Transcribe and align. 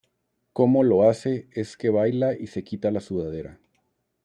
Cómo 0.51 0.81
lo 0.83 1.07
hace 1.07 1.47
es 1.53 1.77
que 1.77 1.91
baila 1.91 2.35
y 2.35 2.47
se 2.47 2.63
quita 2.63 2.89
la 2.89 3.01
sudadera. 3.01 3.59